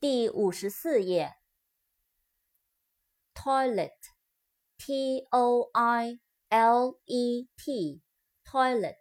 [0.00, 1.36] 第五十四页。
[3.34, 6.18] toilet，t o i
[6.48, 8.96] l e t，toilet，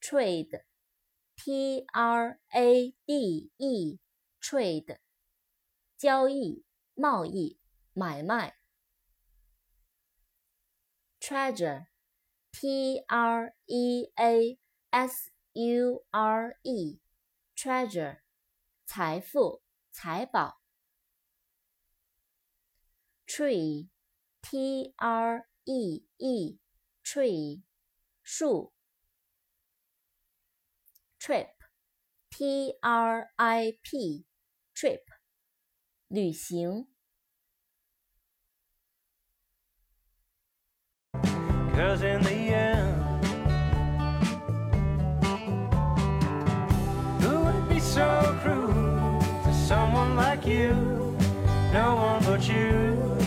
[0.00, 4.98] trade，t r a d e，trade，
[5.96, 6.64] 交易、
[6.95, 7.59] 贸易、
[7.93, 8.57] 买卖。
[11.19, 18.21] treasure，t r e a s u r e，treasure，
[18.85, 20.61] 财富、财宝。
[23.27, 27.63] tree，t r e e，tree，
[28.23, 28.73] 树。
[31.19, 35.03] trip，t r i p，trip，
[36.11, 36.87] 旅行。
[41.73, 43.25] Cause in the end,
[47.21, 50.73] who would be so cruel to someone like you?
[51.71, 53.20] No one but you.